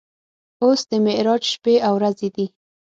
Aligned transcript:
اوس 0.63 0.81
د 0.89 0.91
معراج 1.05 1.43
شپې 1.53 1.75
او 1.87 1.93
ورځې 1.99 2.27
دي. 2.35 2.45